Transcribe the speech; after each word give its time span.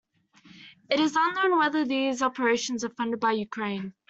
It 0.89 0.99
is 0.99 1.15
unknown 1.15 1.59
whether 1.59 1.85
these 1.85 2.23
operations 2.23 2.83
are 2.83 2.89
funded 2.89 3.19
by 3.19 3.33
Ukraine. 3.33 3.93